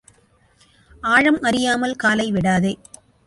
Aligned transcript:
ஆழம் 1.03 1.39
அறியாமல் 1.41 1.95
காலை 1.95 2.31
விடாதே. 2.31 2.73